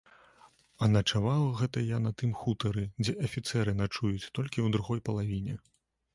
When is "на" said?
2.05-2.13